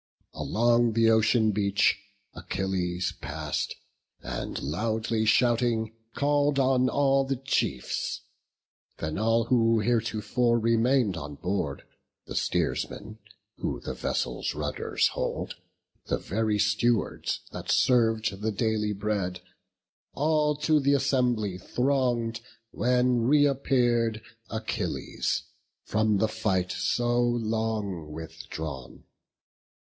Along 0.33 0.93
the 0.93 1.11
ocean 1.11 1.51
beach 1.51 1.99
Achilles 2.33 3.13
pass'd, 3.21 3.75
And 4.23 4.59
loudly 4.59 5.25
shouting, 5.25 5.93
call'd 6.15 6.57
on 6.57 6.89
all 6.89 7.23
the 7.23 7.35
chiefs; 7.35 8.21
Then 8.97 9.19
all 9.19 9.43
who 9.43 9.79
heretofore 9.79 10.57
remain'd 10.57 11.15
on 11.17 11.35
board, 11.35 11.83
The 12.25 12.33
steersmen, 12.33 13.19
who 13.57 13.79
the 13.79 13.93
vessels' 13.93 14.55
rudders 14.55 15.09
hold, 15.09 15.53
The 16.07 16.17
very 16.17 16.57
stewards 16.57 17.41
that 17.51 17.69
serv'd 17.69 18.41
the 18.41 18.51
daily 18.51 18.93
bread, 18.93 19.41
All 20.13 20.55
to 20.61 20.81
th' 20.81 20.95
assembly 20.95 21.59
throng'd, 21.59 22.41
when 22.71 23.21
reappear'd 23.27 24.23
Achilles, 24.49 25.43
from 25.83 26.17
the 26.17 26.27
fight 26.27 26.71
so 26.71 27.19
long 27.21 28.11
withdrawn. 28.11 29.03